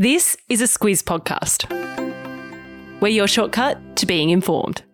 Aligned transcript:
This 0.00 0.36
is 0.48 0.60
a 0.60 0.66
Squiz 0.66 1.02
podcast. 1.02 1.68
We're 3.00 3.08
your 3.08 3.26
shortcut 3.26 3.96
to 3.96 4.06
being 4.06 4.30
informed. 4.30 4.84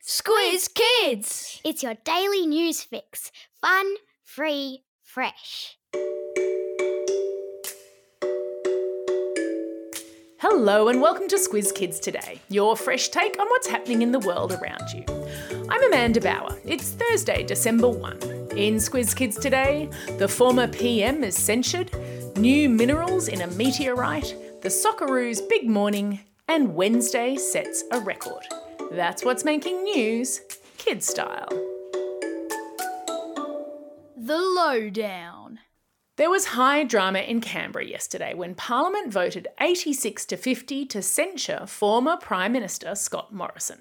Squiz 0.00 0.72
Kids! 0.72 1.60
It's 1.64 1.82
your 1.82 1.94
daily 2.04 2.46
news 2.46 2.80
fix. 2.80 3.32
Fun, 3.60 3.94
free, 4.22 4.84
fresh. 5.02 5.78
Hello 10.38 10.86
and 10.86 11.02
welcome 11.02 11.26
to 11.26 11.36
Squiz 11.36 11.74
Kids 11.74 11.98
Today, 11.98 12.40
your 12.50 12.76
fresh 12.76 13.08
take 13.08 13.36
on 13.40 13.48
what's 13.48 13.66
happening 13.66 14.02
in 14.02 14.12
the 14.12 14.20
world 14.20 14.52
around 14.52 14.92
you. 14.92 15.04
I'm 15.68 15.82
Amanda 15.84 16.20
Bower. 16.20 16.56
It's 16.64 16.90
Thursday, 16.90 17.42
December 17.42 17.88
1. 17.88 18.12
In 18.56 18.76
Squiz 18.76 19.16
Kids 19.16 19.36
Today, 19.38 19.88
the 20.18 20.28
former 20.28 20.68
PM 20.68 21.24
is 21.24 21.34
censured, 21.34 21.90
new 22.36 22.68
minerals 22.68 23.28
in 23.28 23.42
a 23.42 23.46
meteorite, 23.48 24.34
the 24.62 24.68
Socceroos' 24.68 25.46
big 25.48 25.68
morning, 25.68 26.20
and 26.48 26.74
Wednesday 26.74 27.36
sets 27.36 27.84
a 27.92 28.00
record. 28.00 28.44
That's 28.90 29.24
what's 29.24 29.44
making 29.44 29.82
news, 29.84 30.40
kid 30.78 31.02
style. 31.02 31.48
The 34.16 34.38
Lowdown. 34.38 35.60
There 36.16 36.30
was 36.30 36.46
high 36.46 36.84
drama 36.84 37.20
in 37.20 37.40
Canberra 37.40 37.84
yesterday 37.86 38.34
when 38.34 38.54
Parliament 38.54 39.12
voted 39.12 39.48
86 39.60 40.26
to 40.26 40.36
50 40.36 40.86
to 40.86 41.02
censure 41.02 41.66
former 41.66 42.16
Prime 42.16 42.52
Minister 42.52 42.94
Scott 42.94 43.32
Morrison. 43.32 43.80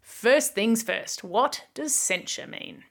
First 0.00 0.54
things 0.54 0.82
first, 0.82 1.22
what 1.22 1.64
does 1.74 1.94
censure 1.94 2.46
mean? 2.46 2.84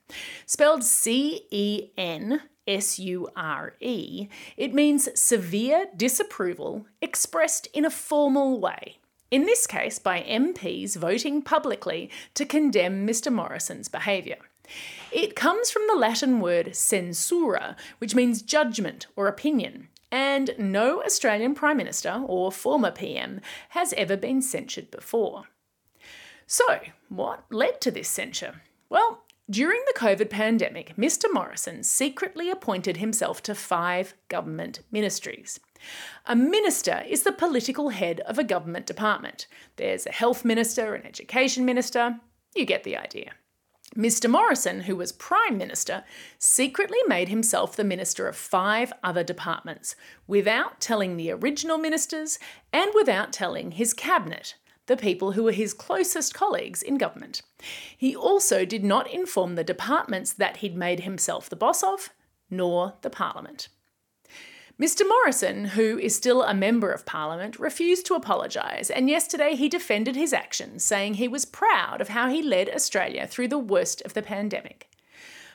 Spelled 0.46 0.84
C 0.84 1.48
E 1.50 1.90
N 1.98 2.42
S 2.68 3.00
U 3.00 3.30
R 3.36 3.76
E, 3.80 4.28
it 4.56 4.74
means 4.74 5.10
severe 5.20 5.86
disapproval 5.96 6.86
expressed 7.02 7.68
in 7.74 7.86
a 7.86 7.90
formal 7.90 8.60
way. 8.60 8.98
In 9.30 9.46
this 9.46 9.68
case, 9.68 10.00
by 10.00 10.22
MPs 10.22 10.96
voting 10.96 11.42
publicly 11.42 12.10
to 12.34 12.46
condemn 12.46 13.06
Mr. 13.06 13.32
Morrison's 13.32 13.90
behaviour. 13.90 14.38
It 15.12 15.36
comes 15.36 15.70
from 15.70 15.84
the 15.88 15.96
Latin 15.96 16.40
word 16.40 16.68
censura, 16.68 17.76
which 18.00 18.16
means 18.16 18.42
judgment 18.42 19.08
or 19.16 19.28
opinion, 19.28 19.90
and 20.12 20.52
no 20.58 21.04
Australian 21.04 21.56
Prime 21.56 21.78
Minister 21.78 22.24
or 22.26 22.52
former 22.52 22.92
PM 22.92 23.42
has 23.70 23.94
ever 23.94 24.16
been 24.16 24.42
censured 24.42 24.92
before. 24.92 25.44
So, 26.46 26.80
what 27.10 27.44
led 27.52 27.82
to 27.82 27.92
this 27.92 28.10
censure? 28.10 28.62
Well, 28.90 29.24
during 29.50 29.80
the 29.88 30.00
COVID 30.00 30.30
pandemic, 30.30 30.96
Mr. 30.98 31.26
Morrison 31.32 31.84
secretly 31.84 32.50
appointed 32.50 32.98
himself 32.98 33.42
to 33.44 33.56
five 33.56 34.14
government 34.28 34.82
ministries. 34.92 35.60
A 36.26 36.36
minister 36.36 37.04
is 37.08 37.24
the 37.24 37.32
political 37.32 37.90
head 37.90 38.20
of 38.22 38.38
a 38.38 38.44
government 38.44 38.86
department. 38.86 39.48
There's 39.78 40.06
a 40.06 40.12
health 40.12 40.44
minister, 40.44 40.96
an 40.96 41.06
education 41.06 41.64
minister. 41.64 42.20
You 42.56 42.66
get 42.66 42.84
the 42.84 42.98
idea. 42.98 43.32
Mr. 43.96 44.30
Morrison, 44.30 44.82
who 44.82 44.98
was 44.98 45.14
Prime 45.14 45.58
Minister, 45.58 46.04
secretly 46.38 47.00
made 47.08 47.30
himself 47.30 47.76
the 47.76 47.86
minister 47.86 48.28
of 48.28 48.36
five 48.36 48.92
other 49.02 49.24
departments 49.24 49.96
without 50.28 50.82
telling 50.82 51.16
the 51.16 51.32
original 51.32 51.78
ministers 51.78 52.38
and 52.74 52.92
without 52.94 53.32
telling 53.32 53.72
his 53.72 53.94
cabinet, 53.94 54.56
the 54.88 54.98
people 54.98 55.34
who 55.34 55.44
were 55.44 55.52
his 55.52 55.74
closest 55.74 56.34
colleagues 56.34 56.82
in 56.82 56.98
government. 56.98 57.42
He 57.96 58.16
also 58.16 58.66
did 58.66 58.84
not 58.84 59.10
inform 59.10 59.56
the 59.56 59.64
departments 59.64 60.34
that 60.34 60.58
he'd 60.58 60.76
made 60.76 61.02
himself 61.02 61.50
the 61.50 61.56
boss 61.56 61.84
of, 61.84 62.10
nor 62.50 62.96
the 63.02 63.10
Parliament. 63.10 63.68
Mr. 64.80 65.08
Morrison, 65.08 65.66
who 65.66 65.98
is 65.98 66.16
still 66.16 66.44
a 66.44 66.54
member 66.54 66.92
of 66.92 67.06
Parliament, 67.06 67.58
refused 67.58 68.06
to 68.06 68.14
apologise, 68.14 68.92
and 68.92 69.10
yesterday 69.10 69.56
he 69.56 69.68
defended 69.68 70.16
his 70.16 70.34
actions, 70.34 70.84
saying 70.84 71.16
he 71.16 71.28
was 71.28 71.46
proud 71.46 72.00
of 72.00 72.10
how 72.10 72.30
he 72.30 72.44
led 72.44 72.70
Australia 72.70 73.26
through 73.26 73.48
the 73.48 73.58
worst 73.58 74.04
of 74.04 74.14
the 74.14 74.22
pandemic. 74.22 74.88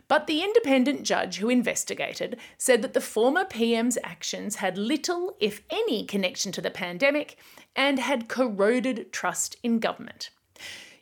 But 0.08 0.26
the 0.26 0.42
independent 0.42 1.04
judge 1.04 1.36
who 1.36 1.48
investigated 1.48 2.38
said 2.58 2.82
that 2.82 2.92
the 2.92 3.00
former 3.00 3.44
PM's 3.44 3.98
actions 4.04 4.56
had 4.56 4.76
little, 4.76 5.36
if 5.40 5.62
any, 5.70 6.04
connection 6.04 6.52
to 6.52 6.60
the 6.60 6.70
pandemic 6.70 7.36
and 7.74 7.98
had 7.98 8.28
corroded 8.28 9.12
trust 9.12 9.56
in 9.62 9.78
government. 9.78 10.30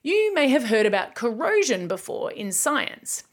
You 0.03 0.33
may 0.33 0.49
have 0.49 0.65
heard 0.65 0.87
about 0.87 1.15
corrosion 1.15 1.89
before 1.89 2.31
in 2.31 2.53
science. 2.53 3.25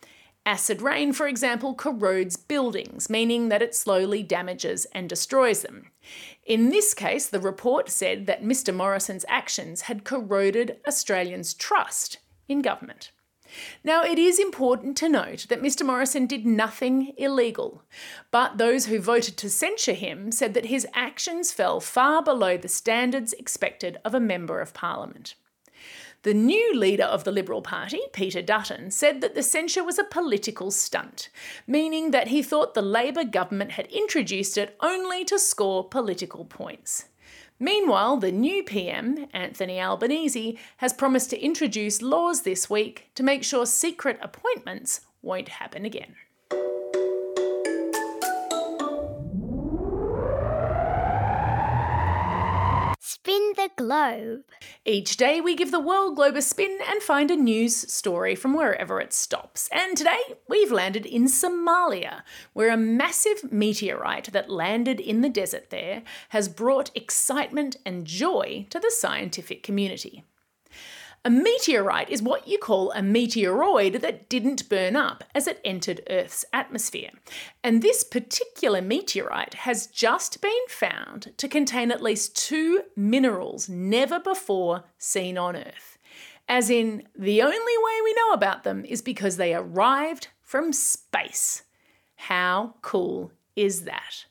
Acid 0.45 0.81
rain, 0.81 1.11
for 1.11 1.27
example, 1.27 1.75
corrodes 1.75 2.37
buildings, 2.37 3.09
meaning 3.09 3.49
that 3.49 3.61
it 3.61 3.75
slowly 3.75 4.23
damages 4.23 4.85
and 4.93 5.09
destroys 5.09 5.61
them. 5.61 5.91
In 6.45 6.69
this 6.69 6.93
case, 6.93 7.27
the 7.27 7.41
report 7.41 7.89
said 7.89 8.27
that 8.27 8.43
Mr. 8.43 8.73
Morrison's 8.73 9.25
actions 9.27 9.81
had 9.81 10.05
corroded 10.05 10.79
Australians' 10.87 11.53
trust 11.53 12.19
in 12.47 12.61
government. 12.61 13.11
Now, 13.83 14.03
it 14.03 14.19
is 14.19 14.39
important 14.39 14.97
to 14.97 15.09
note 15.09 15.47
that 15.49 15.61
Mr. 15.61 15.85
Morrison 15.85 16.25
did 16.25 16.45
nothing 16.45 17.13
illegal, 17.17 17.83
but 18.31 18.57
those 18.57 18.85
who 18.85 18.99
voted 18.99 19.37
to 19.37 19.49
censure 19.49 19.93
him 19.93 20.31
said 20.31 20.53
that 20.53 20.65
his 20.65 20.87
actions 20.93 21.51
fell 21.51 21.79
far 21.79 22.21
below 22.21 22.57
the 22.57 22.67
standards 22.67 23.33
expected 23.33 23.97
of 24.03 24.13
a 24.13 24.19
Member 24.19 24.59
of 24.59 24.73
Parliament. 24.73 25.35
The 26.23 26.33
new 26.33 26.73
leader 26.75 27.03
of 27.03 27.23
the 27.23 27.31
Liberal 27.31 27.61
Party, 27.61 28.01
Peter 28.11 28.41
Dutton, 28.41 28.91
said 28.91 29.21
that 29.21 29.35
the 29.35 29.43
censure 29.43 29.83
was 29.83 29.99
a 29.99 30.03
political 30.03 30.71
stunt, 30.71 31.29
meaning 31.67 32.11
that 32.11 32.27
he 32.27 32.41
thought 32.41 32.73
the 32.73 32.81
Labor 32.81 33.23
government 33.23 33.71
had 33.71 33.87
introduced 33.87 34.57
it 34.57 34.75
only 34.81 35.23
to 35.25 35.39
score 35.39 35.87
political 35.87 36.43
points. 36.43 37.05
Meanwhile, 37.59 38.17
the 38.17 38.31
new 38.31 38.63
PM, 38.63 39.27
Anthony 39.33 39.81
Albanese, 39.81 40.59
has 40.77 40.93
promised 40.93 41.31
to 41.31 41.39
introduce 41.39 42.01
laws 42.01 42.41
this 42.43 42.69
week 42.69 43.09
to 43.15 43.23
make 43.23 43.43
sure 43.43 43.65
secret 43.65 44.19
appointments 44.21 45.01
won't 45.23 45.49
happen 45.49 45.83
again. 45.83 46.15
Globe. 53.77 54.43
Each 54.85 55.15
day, 55.15 55.39
we 55.39 55.55
give 55.55 55.71
the 55.71 55.79
world 55.79 56.15
globe 56.15 56.35
a 56.35 56.41
spin 56.41 56.79
and 56.89 57.01
find 57.01 57.31
a 57.31 57.35
news 57.35 57.75
story 57.75 58.35
from 58.35 58.53
wherever 58.53 58.99
it 58.99 59.13
stops. 59.13 59.69
And 59.71 59.95
today, 59.95 60.19
we've 60.49 60.71
landed 60.71 61.05
in 61.05 61.25
Somalia, 61.25 62.23
where 62.53 62.73
a 62.73 62.77
massive 62.77 63.51
meteorite 63.51 64.33
that 64.33 64.49
landed 64.49 64.99
in 64.99 65.21
the 65.21 65.29
desert 65.29 65.69
there 65.69 66.01
has 66.29 66.49
brought 66.49 66.91
excitement 66.95 67.77
and 67.85 68.05
joy 68.05 68.65
to 68.71 68.79
the 68.79 68.91
scientific 68.91 69.61
community. 69.63 70.23
A 71.25 71.29
meteorite 71.29 72.09
is 72.09 72.21
what 72.21 72.47
you 72.47 72.57
call 72.57 72.91
a 72.91 73.01
meteoroid 73.01 73.99
that 74.01 74.29
didn't 74.29 74.69
burn 74.69 74.95
up 74.95 75.23
as 75.35 75.45
it 75.45 75.59
entered 75.65 76.01
Earth's 76.09 76.45
atmosphere. 76.53 77.09
And 77.63 77.81
this 77.81 78.03
particular 78.03 78.81
meteorite 78.81 79.55
has 79.55 79.87
just 79.87 80.41
been 80.41 80.51
found 80.69 81.33
to 81.37 81.47
contain 81.49 81.91
at 81.91 82.01
least 82.01 82.35
two 82.35 82.83
minerals 82.95 83.67
never 83.67 84.19
before 84.19 84.85
seen 84.97 85.37
on 85.37 85.55
Earth. 85.55 85.97
As 86.47 86.69
in, 86.69 87.03
the 87.17 87.41
only 87.41 87.57
way 87.57 88.01
we 88.03 88.13
know 88.13 88.31
about 88.31 88.63
them 88.63 88.85
is 88.85 89.01
because 89.01 89.35
they 89.35 89.53
arrived 89.53 90.29
from 90.41 90.71
space. 90.71 91.63
How 92.15 92.75
cool 92.81 93.33
is 93.55 93.81
that? 93.81 94.25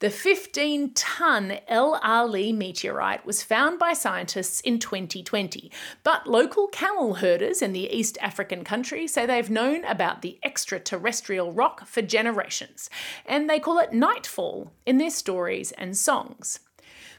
The 0.00 0.10
15 0.10 0.92
ton 0.94 1.58
El 1.66 1.96
Ali 2.02 2.52
meteorite 2.52 3.26
was 3.26 3.42
found 3.42 3.78
by 3.78 3.92
scientists 3.92 4.60
in 4.60 4.78
2020, 4.78 5.70
but 6.04 6.26
local 6.26 6.68
camel 6.68 7.14
herders 7.14 7.62
in 7.62 7.72
the 7.72 7.92
East 7.92 8.16
African 8.20 8.62
country 8.64 9.06
say 9.06 9.26
they've 9.26 9.50
known 9.50 9.84
about 9.84 10.22
the 10.22 10.38
extraterrestrial 10.42 11.52
rock 11.52 11.86
for 11.86 12.02
generations, 12.02 12.88
and 13.26 13.50
they 13.50 13.58
call 13.58 13.78
it 13.78 13.92
nightfall 13.92 14.72
in 14.86 14.98
their 14.98 15.10
stories 15.10 15.72
and 15.72 15.96
songs. 15.96 16.60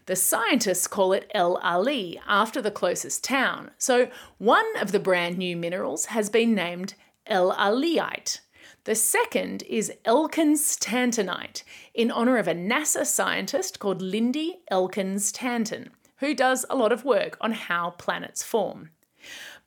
The 0.06 0.16
scientists 0.16 0.88
call 0.88 1.14
it 1.14 1.29
El 1.35 1.58
Ali 1.58 2.20
after 2.28 2.62
the 2.62 2.72
closest 2.72 3.23
town, 3.23 3.72
so 3.78 4.09
one 4.38 4.66
of 4.78 4.91
the 4.91 5.00
brand 5.00 5.38
new 5.38 5.56
minerals 5.56 6.06
has 6.06 6.29
been 6.29 6.56
named 6.56 6.96
El 7.28 7.52
Aliite. 7.53 8.40
The 8.85 8.96
second 8.96 9.64
is 9.64 9.91
Elkinstantonite, 10.05 11.64
in 11.93 12.11
honour 12.11 12.37
of 12.37 12.47
a 12.47 12.53
NASA 12.53 13.05
scientist 13.05 13.79
called 13.79 14.02
Lindy 14.02 14.61
Elkins 14.72 15.31
Tanton, 15.31 15.90
who 16.17 16.34
does 16.34 16.66
a 16.70 16.76
lot 16.76 16.91
of 16.91 17.03
work 17.03 17.37
on 17.41 17.52
how 17.52 17.91
planets 17.91 18.41
form. 18.41 18.91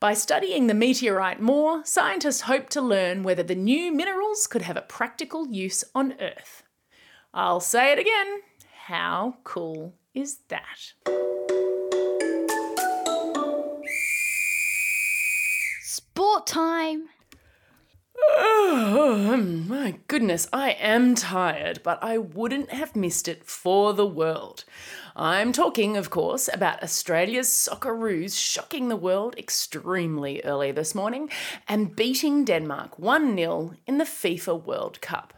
By 0.00 0.14
studying 0.14 0.66
the 0.66 0.74
meteorite 0.74 1.40
more, 1.40 1.84
scientists 1.84 2.42
hope 2.42 2.70
to 2.70 2.80
learn 2.80 3.22
whether 3.22 3.42
the 3.42 3.54
new 3.54 3.92
minerals 3.92 4.46
could 4.46 4.62
have 4.62 4.76
a 4.76 4.82
practical 4.82 5.46
use 5.46 5.84
on 5.94 6.14
Earth. 6.18 6.62
I'll 7.34 7.60
say 7.60 7.92
it 7.92 7.98
again 7.98 8.40
how 8.86 9.36
cool 9.44 9.94
is 10.14 10.38
that? 10.48 10.94
Sport 15.82 16.46
time. 16.46 17.08
Oh, 18.30 19.36
my 19.68 19.96
goodness, 20.08 20.48
I 20.52 20.70
am 20.72 21.14
tired, 21.14 21.82
but 21.82 21.98
I 22.02 22.18
wouldn't 22.18 22.70
have 22.70 22.96
missed 22.96 23.28
it 23.28 23.44
for 23.44 23.92
the 23.92 24.06
world. 24.06 24.64
I'm 25.14 25.52
talking, 25.52 25.96
of 25.96 26.10
course, 26.10 26.48
about 26.52 26.82
Australia's 26.82 27.48
Socceroos 27.48 28.38
shocking 28.38 28.88
the 28.88 28.96
world 28.96 29.34
extremely 29.36 30.42
early 30.42 30.72
this 30.72 30.94
morning 30.94 31.28
and 31.68 31.94
beating 31.94 32.44
Denmark 32.44 32.98
1 32.98 33.36
0 33.36 33.74
in 33.86 33.98
the 33.98 34.04
FIFA 34.04 34.64
World 34.64 35.00
Cup. 35.00 35.34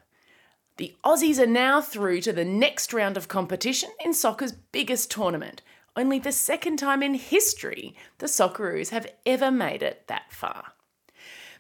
The 0.77 0.95
Aussies 1.05 1.39
are 1.39 1.47
now 1.47 1.81
through 1.81 2.21
to 2.23 2.33
the 2.33 2.45
next 2.45 2.93
round 2.93 3.17
of 3.17 3.29
competition 3.29 3.91
in 4.05 4.13
soccer's 4.13 4.53
biggest 4.53 5.11
tournament, 5.11 5.63
only 5.97 6.19
the 6.19 6.33
second 6.33 6.79
time 6.79 7.03
in 7.03 7.15
history 7.15 7.97
the 8.19 8.27
Socceroos 8.27 8.91
have 8.91 9.07
ever 9.25 9.51
made 9.51 9.83
it 9.83 10.09
that 10.09 10.33
far. 10.33 10.73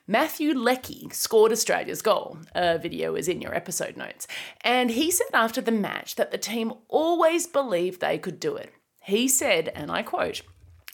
Matthew 0.06 0.52
Leckie 0.52 1.08
scored 1.12 1.50
Australia's 1.50 2.02
goal. 2.02 2.36
A 2.54 2.76
video 2.76 3.14
is 3.14 3.26
in 3.26 3.40
your 3.40 3.54
episode 3.54 3.96
notes. 3.96 4.26
And 4.60 4.90
he 4.90 5.10
said 5.10 5.28
after 5.32 5.62
the 5.62 5.72
match 5.72 6.16
that 6.16 6.30
the 6.30 6.36
team 6.36 6.74
always 6.88 7.46
believed 7.46 8.00
they 8.02 8.18
could 8.18 8.38
do 8.38 8.54
it. 8.54 8.70
He 9.02 9.28
said, 9.28 9.68
and 9.68 9.90
I 9.90 10.02
quote, 10.02 10.42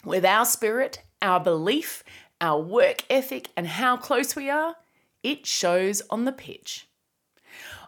with 0.05 0.25
our 0.25 0.45
spirit, 0.45 1.03
our 1.21 1.41
belief, 1.41 2.05
our 2.41 2.61
work 2.63 3.03
ethic, 3.11 3.49
and 3.57 3.67
how 3.67 3.97
close 3.97 4.37
we 4.37 4.49
are, 4.49 4.77
it 5.25 5.45
shows 5.45 6.03
on 6.09 6.25
the 6.25 6.31
pitch. 6.33 6.87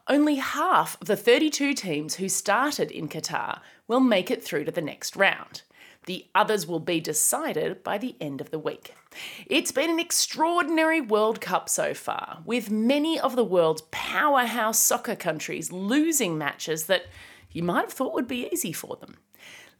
Only 0.08 0.34
half 0.36 1.00
of 1.00 1.06
the 1.06 1.16
32 1.16 1.74
teams 1.74 2.16
who 2.16 2.28
started 2.28 2.90
in 2.90 3.08
Qatar 3.08 3.60
will 3.86 4.00
make 4.00 4.28
it 4.28 4.42
through 4.42 4.64
to 4.64 4.72
the 4.72 4.82
next 4.82 5.14
round. 5.14 5.62
The 6.06 6.26
others 6.34 6.66
will 6.66 6.80
be 6.80 7.00
decided 7.00 7.84
by 7.84 7.98
the 7.98 8.16
end 8.20 8.40
of 8.40 8.50
the 8.50 8.58
week. 8.58 8.94
It's 9.46 9.72
been 9.72 9.90
an 9.90 10.00
extraordinary 10.00 11.00
World 11.00 11.40
Cup 11.40 11.68
so 11.68 11.94
far, 11.94 12.42
with 12.44 12.70
many 12.70 13.20
of 13.20 13.36
the 13.36 13.44
world's 13.44 13.82
powerhouse 13.90 14.80
soccer 14.80 15.14
countries 15.14 15.70
losing 15.70 16.36
matches 16.36 16.86
that 16.86 17.06
you 17.52 17.62
might 17.62 17.82
have 17.82 17.92
thought 17.92 18.14
would 18.14 18.28
be 18.28 18.48
easy 18.50 18.72
for 18.72 18.96
them. 18.96 19.18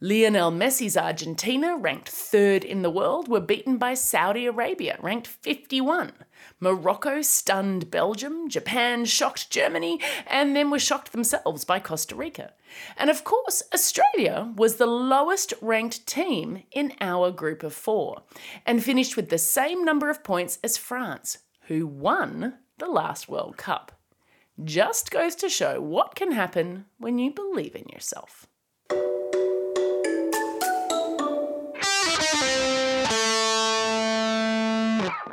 Lionel 0.03 0.51
Messi's 0.51 0.97
Argentina, 0.97 1.77
ranked 1.77 2.09
third 2.09 2.65
in 2.65 2.81
the 2.81 2.89
world, 2.89 3.29
were 3.29 3.39
beaten 3.39 3.77
by 3.77 3.93
Saudi 3.93 4.45
Arabia, 4.45 4.97
ranked 4.99 5.27
51. 5.27 6.11
Morocco 6.59 7.21
stunned 7.21 7.89
Belgium, 7.89 8.49
Japan 8.49 9.05
shocked 9.05 9.49
Germany, 9.49 10.01
and 10.27 10.57
then 10.57 10.69
were 10.69 10.77
shocked 10.77 11.13
themselves 11.13 11.63
by 11.63 11.79
Costa 11.79 12.15
Rica. 12.15 12.51
And 12.97 13.09
of 13.09 13.23
course, 13.23 13.63
Australia 13.73 14.51
was 14.57 14.75
the 14.75 14.87
lowest 14.87 15.53
ranked 15.61 16.05
team 16.05 16.63
in 16.73 16.91
our 16.99 17.31
group 17.31 17.63
of 17.63 17.73
four, 17.73 18.23
and 18.65 18.83
finished 18.83 19.15
with 19.15 19.29
the 19.29 19.37
same 19.37 19.85
number 19.85 20.09
of 20.09 20.21
points 20.21 20.59
as 20.65 20.75
France, 20.75 21.37
who 21.67 21.87
won 21.87 22.55
the 22.77 22.89
last 22.89 23.29
World 23.29 23.55
Cup. 23.55 23.93
Just 24.61 25.11
goes 25.11 25.33
to 25.35 25.47
show 25.47 25.79
what 25.79 26.13
can 26.13 26.33
happen 26.33 26.87
when 26.97 27.19
you 27.19 27.31
believe 27.31 27.73
in 27.73 27.87
yourself. 27.87 28.47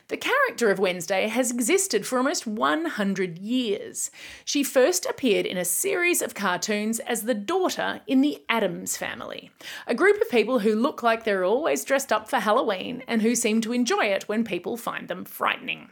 The 0.10 0.18
character 0.18 0.70
of 0.70 0.80
Wednesday 0.80 1.30
has 1.30 1.50
existed 1.50 2.06
for 2.06 2.18
almost 2.18 2.46
100 2.46 3.38
years. 3.38 4.12
She 4.44 4.66
first 4.66 5.06
appeared 5.06 5.46
in 5.46 5.56
a 5.56 5.64
series 5.64 6.22
of 6.22 6.36
cartoons 6.36 7.00
as 7.00 7.22
the 7.22 7.34
daughter 7.34 8.02
in 8.08 8.20
the 8.20 8.44
Addams 8.50 8.98
family, 8.98 9.50
a 9.88 9.96
group 9.96 10.20
of 10.20 10.30
people 10.30 10.60
who 10.60 10.76
look 10.76 11.02
like 11.02 11.24
they're 11.24 11.46
always 11.46 11.86
dressed 11.86 12.12
up 12.12 12.30
for 12.30 12.40
Halloween 12.40 13.02
and 13.08 13.22
who 13.22 13.34
seem 13.34 13.62
to 13.62 13.72
enjoy 13.72 14.08
it 14.08 14.28
when 14.28 14.44
people 14.44 14.76
find 14.76 15.08
them 15.08 15.24
frightening. 15.24 15.92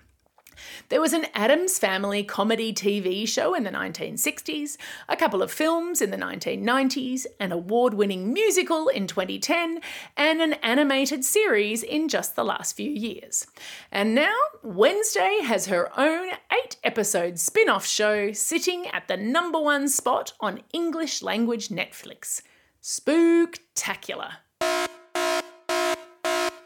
There 0.89 1.01
was 1.01 1.13
an 1.13 1.25
Addams 1.33 1.79
Family 1.79 2.23
comedy 2.23 2.73
TV 2.73 3.27
show 3.27 3.53
in 3.53 3.63
the 3.63 3.69
1960s, 3.69 4.77
a 5.09 5.15
couple 5.15 5.41
of 5.41 5.51
films 5.51 6.01
in 6.01 6.11
the 6.11 6.17
1990s, 6.17 7.25
an 7.39 7.51
award 7.51 7.93
winning 7.93 8.33
musical 8.33 8.87
in 8.87 9.07
2010, 9.07 9.79
and 10.17 10.41
an 10.41 10.53
animated 10.53 11.23
series 11.23 11.83
in 11.83 12.07
just 12.07 12.35
the 12.35 12.43
last 12.43 12.75
few 12.75 12.89
years. 12.89 13.47
And 13.91 14.15
now, 14.15 14.35
Wednesday 14.61 15.39
has 15.43 15.67
her 15.67 15.89
own 15.99 16.29
eight 16.51 16.77
episode 16.83 17.39
spin 17.39 17.69
off 17.69 17.85
show 17.85 18.31
sitting 18.31 18.87
at 18.87 19.07
the 19.07 19.17
number 19.17 19.59
one 19.59 19.87
spot 19.87 20.33
on 20.39 20.61
English 20.73 21.21
language 21.21 21.69
Netflix. 21.69 22.41
Spooktacular. 22.81 24.33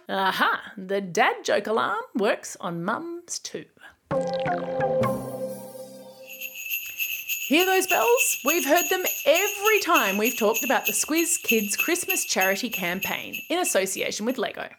Aha, 0.10 0.72
the 0.78 1.02
dad 1.02 1.44
joke 1.44 1.68
alarm 1.68 2.02
works 2.16 2.56
on 2.62 2.84
too. 3.28 3.66
Hear 7.48 7.66
those 7.66 7.88
bells? 7.88 8.38
We've 8.44 8.66
heard 8.66 8.90
them 8.90 9.04
every 9.26 9.80
time 9.80 10.18
we've 10.18 10.38
talked 10.38 10.66
about 10.66 10.86
the 10.86 10.92
Squiz 10.92 11.42
Kids 11.42 11.78
Christmas 11.78 12.26
charity 12.26 12.70
campaign 12.70 13.36
in 13.50 13.60
association 13.60 14.26
with 14.26 14.38
Lego. 14.38 14.70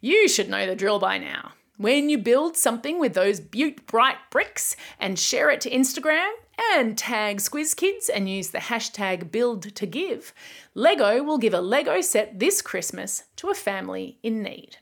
You 0.00 0.28
should 0.28 0.48
know 0.48 0.66
the 0.66 0.74
drill 0.74 0.98
by 0.98 1.18
now. 1.18 1.52
When 1.76 2.08
you 2.08 2.18
build 2.18 2.56
something 2.56 2.98
with 2.98 3.14
those 3.14 3.40
Butte 3.40 3.86
Bright 3.86 4.16
bricks 4.30 4.76
and 4.98 5.18
share 5.18 5.50
it 5.50 5.60
to 5.62 5.70
Instagram 5.70 6.32
and 6.74 6.98
tag 6.98 7.38
Squiz 7.38 7.76
Kids 7.76 8.08
and 8.08 8.28
use 8.28 8.50
the 8.50 8.58
hashtag 8.58 9.30
build 9.30 9.74
to 9.74 9.86
give, 9.86 10.34
Lego 10.74 11.22
will 11.22 11.38
give 11.38 11.54
a 11.54 11.60
Lego 11.60 12.00
set 12.00 12.38
this 12.38 12.62
Christmas 12.62 13.24
to 13.36 13.48
a 13.48 13.54
family 13.54 14.18
in 14.22 14.42
need. 14.42 14.78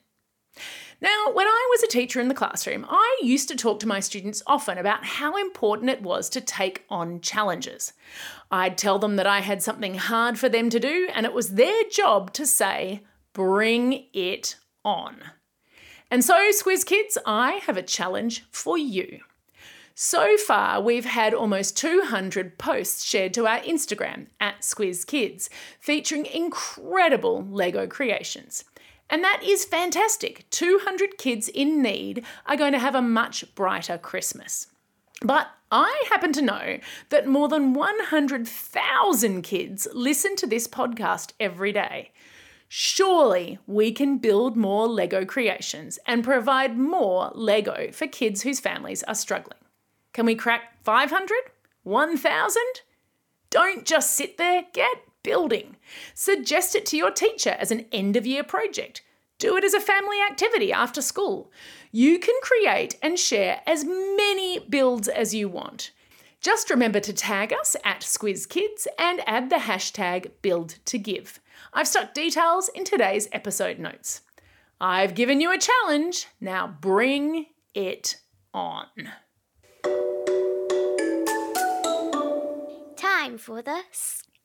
Now, 1.02 1.32
when 1.32 1.46
I 1.46 1.68
was 1.70 1.82
a 1.82 1.88
teacher 1.88 2.20
in 2.20 2.28
the 2.28 2.34
classroom, 2.34 2.84
I 2.88 3.20
used 3.22 3.48
to 3.48 3.56
talk 3.56 3.80
to 3.80 3.88
my 3.88 4.00
students 4.00 4.42
often 4.46 4.76
about 4.76 5.04
how 5.04 5.36
important 5.36 5.90
it 5.90 6.02
was 6.02 6.28
to 6.30 6.42
take 6.42 6.84
on 6.90 7.22
challenges. 7.22 7.94
I'd 8.50 8.76
tell 8.76 8.98
them 8.98 9.16
that 9.16 9.26
I 9.26 9.40
had 9.40 9.62
something 9.62 9.94
hard 9.94 10.38
for 10.38 10.50
them 10.50 10.68
to 10.68 10.78
do, 10.78 11.08
and 11.14 11.24
it 11.24 11.32
was 11.32 11.54
their 11.54 11.84
job 11.90 12.34
to 12.34 12.46
say, 12.46 13.02
bring 13.32 14.08
it 14.12 14.56
on. 14.84 15.22
And 16.10 16.22
so, 16.22 16.50
Squiz 16.50 16.84
Kids, 16.84 17.16
I 17.24 17.52
have 17.66 17.78
a 17.78 17.82
challenge 17.82 18.44
for 18.50 18.76
you. 18.76 19.20
So 19.94 20.36
far, 20.36 20.80
we've 20.80 21.04
had 21.04 21.32
almost 21.32 21.76
200 21.76 22.58
posts 22.58 23.04
shared 23.04 23.32
to 23.34 23.46
our 23.46 23.60
Instagram 23.60 24.26
at 24.38 24.60
Squiz 24.60 25.06
Kids, 25.06 25.48
featuring 25.78 26.26
incredible 26.26 27.46
Lego 27.48 27.86
creations. 27.86 28.64
And 29.10 29.24
that 29.24 29.42
is 29.44 29.64
fantastic. 29.64 30.46
200 30.50 31.18
kids 31.18 31.48
in 31.48 31.82
need 31.82 32.24
are 32.46 32.56
going 32.56 32.72
to 32.72 32.78
have 32.78 32.94
a 32.94 33.02
much 33.02 33.54
brighter 33.54 33.98
Christmas. 33.98 34.68
But 35.20 35.48
I 35.70 36.04
happen 36.08 36.32
to 36.34 36.42
know 36.42 36.78
that 37.10 37.26
more 37.26 37.48
than 37.48 37.74
100,000 37.74 39.42
kids 39.42 39.88
listen 39.92 40.36
to 40.36 40.46
this 40.46 40.66
podcast 40.66 41.32
every 41.38 41.72
day. 41.72 42.12
Surely 42.68 43.58
we 43.66 43.90
can 43.90 44.18
build 44.18 44.56
more 44.56 44.86
Lego 44.86 45.24
creations 45.24 45.98
and 46.06 46.22
provide 46.22 46.78
more 46.78 47.32
Lego 47.34 47.90
for 47.92 48.06
kids 48.06 48.42
whose 48.42 48.60
families 48.60 49.02
are 49.02 49.14
struggling. 49.14 49.58
Can 50.12 50.24
we 50.24 50.36
crack 50.36 50.82
500? 50.84 51.36
1,000? 51.82 52.62
Don't 53.50 53.84
just 53.84 54.14
sit 54.14 54.38
there, 54.38 54.66
get 54.72 55.02
building. 55.22 55.76
Suggest 56.14 56.74
it 56.74 56.86
to 56.86 56.96
your 56.96 57.10
teacher 57.10 57.56
as 57.58 57.70
an 57.70 57.86
end 57.92 58.16
of 58.16 58.26
year 58.26 58.44
project. 58.44 59.02
Do 59.38 59.56
it 59.56 59.64
as 59.64 59.74
a 59.74 59.80
family 59.80 60.18
activity 60.20 60.72
after 60.72 61.00
school. 61.00 61.50
You 61.92 62.18
can 62.18 62.34
create 62.42 62.96
and 63.02 63.18
share 63.18 63.62
as 63.66 63.84
many 63.84 64.58
builds 64.58 65.08
as 65.08 65.34
you 65.34 65.48
want. 65.48 65.92
Just 66.40 66.70
remember 66.70 67.00
to 67.00 67.12
tag 67.12 67.52
us 67.52 67.76
at 67.84 68.00
Squiz 68.00 68.48
Kids 68.48 68.88
and 68.98 69.20
add 69.26 69.50
the 69.50 69.56
hashtag 69.56 70.30
BuildToGive. 70.42 71.38
I've 71.72 71.88
stuck 71.88 72.14
details 72.14 72.70
in 72.74 72.84
today's 72.84 73.28
episode 73.32 73.78
notes. 73.78 74.22
I've 74.80 75.14
given 75.14 75.40
you 75.40 75.52
a 75.52 75.58
challenge, 75.58 76.26
now 76.40 76.76
bring 76.80 77.46
it 77.74 78.16
on. 78.54 78.86
Time 82.96 83.36
for 83.36 83.60
the 83.60 83.82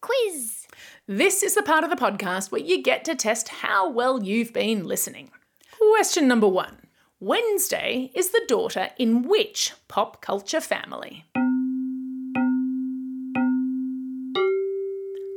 Quiz. 0.01 0.67
This 1.07 1.43
is 1.43 1.55
the 1.55 1.63
part 1.63 1.83
of 1.83 1.89
the 1.89 1.95
podcast 1.95 2.51
where 2.51 2.61
you 2.61 2.81
get 2.81 3.05
to 3.05 3.15
test 3.15 3.49
how 3.49 3.89
well 3.89 4.23
you've 4.23 4.53
been 4.53 4.85
listening. 4.85 5.31
Question 5.77 6.27
number 6.27 6.47
one 6.47 6.77
Wednesday 7.19 8.11
is 8.13 8.29
the 8.29 8.43
daughter 8.47 8.89
in 8.97 9.27
which 9.27 9.73
pop 9.87 10.21
culture 10.21 10.61
family? 10.61 11.25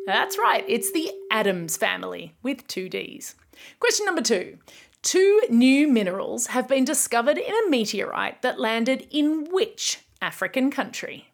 That's 0.07 0.39
right, 0.39 0.65
it's 0.67 0.91
the 0.93 1.11
Addams 1.31 1.77
family 1.77 2.35
with 2.43 2.67
two 2.67 2.89
D's. 2.89 3.35
Question 3.79 4.07
number 4.07 4.23
two. 4.23 4.59
Two 5.03 5.43
new 5.49 5.87
minerals 5.87 6.49
have 6.49 6.67
been 6.67 6.85
discovered 6.85 7.39
in 7.39 7.55
a 7.55 7.71
meteorite 7.71 8.43
that 8.43 8.59
landed 8.59 9.07
in 9.11 9.49
which 9.53 10.01
African 10.21 10.71
country? 10.71 11.29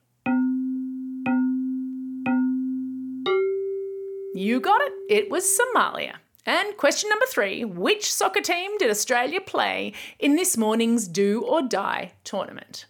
You 4.36 4.58
got 4.58 4.80
it, 4.80 4.92
it 5.08 5.30
was 5.30 5.44
Somalia. 5.44 6.14
And 6.44 6.76
question 6.76 7.08
number 7.08 7.26
three 7.26 7.64
Which 7.64 8.12
soccer 8.12 8.40
team 8.40 8.76
did 8.78 8.90
Australia 8.90 9.40
play 9.40 9.92
in 10.18 10.34
this 10.34 10.56
morning's 10.56 11.06
Do 11.06 11.42
or 11.42 11.62
Die 11.62 12.12
tournament? 12.24 12.86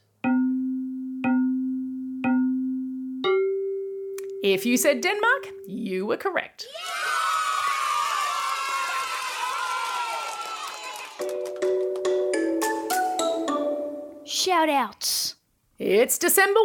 If 4.43 4.65
you 4.65 4.79
said 4.79 5.03
Denmark, 5.03 5.49
you 5.67 6.07
were 6.07 6.17
correct. 6.17 6.67
Shout 14.25 14.71
outs. 14.71 15.35
It's 15.76 16.19
December 16.19 16.61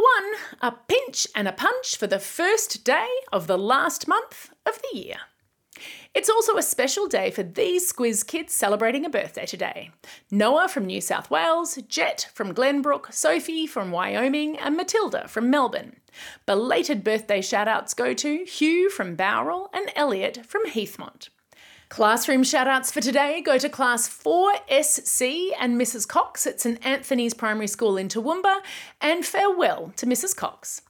1, 0.62 0.72
a 0.72 0.76
pinch 0.88 1.26
and 1.36 1.48
a 1.48 1.52
punch 1.52 1.98
for 1.98 2.06
the 2.06 2.20
first 2.20 2.84
day 2.84 3.08
of 3.34 3.48
the 3.48 3.58
last 3.58 4.08
month 4.08 4.52
of 4.68 4.80
the 4.84 5.00
year. 5.00 5.16
It's 6.14 6.30
also 6.30 6.58
a 6.58 6.62
special 6.62 7.08
day 7.08 7.32
for 7.32 7.42
these 7.42 7.92
Squiz 7.92 8.24
kids 8.26 8.54
celebrating 8.54 9.06
a 9.06 9.10
birthday 9.10 9.48
today. 9.48 9.90
Noah 10.30 10.68
from 10.68 10.86
New 10.86 11.02
South 11.02 11.32
Wales, 11.32 11.80
Jet 11.88 12.30
from 12.36 12.54
Glenbrook, 12.54 13.12
Sophie 13.12 13.66
from 13.66 13.90
Wyoming, 13.90 14.60
and 14.60 14.78
Matilda 14.78 15.28
from 15.28 15.50
Melbourne. 15.50 15.96
Belated 16.46 17.04
birthday 17.04 17.42
shout-outs 17.42 17.96
go 17.96 18.14
to 18.14 18.46
Hugh 18.46 18.92
from 18.92 19.16
Bowral 19.16 19.70
and 19.74 19.92
Elliot 19.96 20.46
from 20.46 20.68
Heathmont. 20.68 21.30
Classroom 21.90 22.44
shout-outs 22.44 22.92
for 22.92 23.02
today 23.02 23.42
go 23.42 23.58
to 23.58 23.68
Class 23.68 24.08
4SC 24.08 25.50
and 25.60 25.82
Mrs 25.82 26.08
Cox. 26.08 26.46
At 26.46 26.62
St 26.62 26.78
Anthony's 26.86 27.34
Primary 27.34 27.66
School 27.66 27.98
in 27.98 28.08
Toowoomba, 28.08 28.60
and 29.02 29.26
farewell 29.26 29.92
to 29.96 30.06
Mrs 30.06 30.36
Cox. 30.36 30.84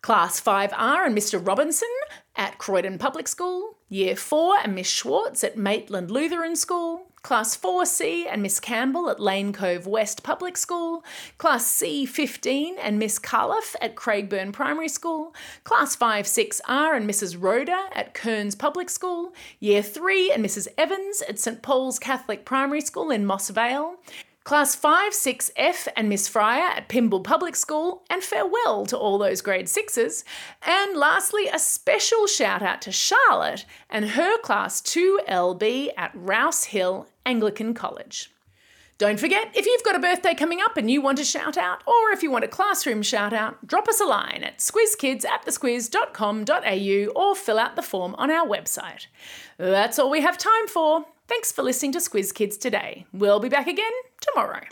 Class 0.00 0.40
5R 0.40 1.04
and 1.04 1.16
Mr 1.16 1.44
Robinson 1.46 1.90
at 2.38 2.56
Croydon 2.56 2.96
Public 2.96 3.28
School, 3.28 3.76
Year 3.90 4.16
4 4.16 4.58
and 4.62 4.74
Miss 4.74 4.86
Schwartz 4.86 5.42
at 5.42 5.58
Maitland 5.58 6.10
Lutheran 6.10 6.54
School, 6.54 7.08
Class 7.22 7.56
4C 7.56 8.26
and 8.30 8.42
Miss 8.42 8.60
Campbell 8.60 9.10
at 9.10 9.18
Lane 9.18 9.52
Cove 9.52 9.86
West 9.86 10.22
Public 10.22 10.56
School, 10.56 11.04
Class 11.36 11.66
C15 11.82 12.76
and 12.80 12.98
Miss 12.98 13.18
Carliff 13.18 13.74
at 13.80 13.96
Craigburn 13.96 14.52
Primary 14.52 14.88
School, 14.88 15.34
Class 15.64 15.96
5 15.96 16.26
6R 16.26 16.96
and 16.96 17.10
Mrs 17.10 17.36
Rhoda 17.38 17.88
at 17.92 18.14
Kearns 18.14 18.54
Public 18.54 18.88
School, 18.88 19.34
Year 19.58 19.82
3 19.82 20.30
and 20.30 20.44
Mrs 20.44 20.68
Evans 20.78 21.22
at 21.28 21.40
St 21.40 21.60
Paul's 21.60 21.98
Catholic 21.98 22.44
Primary 22.44 22.80
School 22.80 23.10
in 23.10 23.26
Moss 23.26 23.50
Vale, 23.50 23.96
Class 24.48 24.74
5, 24.74 25.12
6F 25.12 25.88
and 25.94 26.08
Miss 26.08 26.26
Fryer 26.26 26.70
at 26.74 26.88
Pymble 26.88 27.22
Public 27.22 27.54
School, 27.54 28.02
and 28.08 28.24
farewell 28.24 28.86
to 28.86 28.96
all 28.96 29.18
those 29.18 29.42
grade 29.42 29.66
6s. 29.66 30.24
And 30.62 30.96
lastly, 30.96 31.48
a 31.48 31.58
special 31.58 32.26
shout 32.26 32.62
out 32.62 32.80
to 32.80 32.90
Charlotte 32.90 33.66
and 33.90 34.08
her 34.12 34.38
Class 34.38 34.80
2LB 34.80 35.90
at 35.98 36.12
Rouse 36.14 36.64
Hill 36.64 37.08
Anglican 37.26 37.74
College. 37.74 38.30
Don't 38.96 39.20
forget, 39.20 39.54
if 39.54 39.66
you've 39.66 39.84
got 39.84 39.96
a 39.96 40.00
birthday 40.00 40.32
coming 40.32 40.62
up 40.62 40.78
and 40.78 40.90
you 40.90 41.02
want 41.02 41.18
a 41.18 41.26
shout 41.26 41.58
out, 41.58 41.82
or 41.86 42.10
if 42.12 42.22
you 42.22 42.30
want 42.30 42.44
a 42.44 42.48
classroom 42.48 43.02
shout 43.02 43.34
out, 43.34 43.66
drop 43.66 43.86
us 43.86 44.00
a 44.00 44.06
line 44.06 44.42
at 44.44 44.60
squizkids 44.60 45.26
at 45.26 45.44
thesquiz.com.au 45.44 47.12
or 47.14 47.34
fill 47.36 47.58
out 47.58 47.76
the 47.76 47.82
form 47.82 48.14
on 48.14 48.30
our 48.30 48.46
website. 48.46 49.08
That's 49.58 49.98
all 49.98 50.08
we 50.08 50.22
have 50.22 50.38
time 50.38 50.68
for. 50.68 51.04
Thanks 51.28 51.52
for 51.52 51.62
listening 51.62 51.92
to 51.92 51.98
Squiz 51.98 52.32
Kids 52.32 52.56
today. 52.56 53.04
We'll 53.12 53.38
be 53.38 53.50
back 53.50 53.66
again 53.66 53.92
tomorrow. 54.18 54.62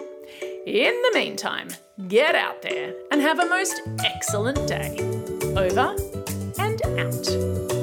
In 0.67 1.03
the 1.03 1.11
meantime, 1.15 1.69
get 2.09 2.35
out 2.35 2.63
there 2.63 2.95
and 3.13 3.21
have 3.21 3.39
a 3.39 3.47
most 3.47 3.83
excellent 4.03 4.67
day. 4.67 4.97
Over 5.55 5.95
and 6.59 6.83
out. 6.99 7.76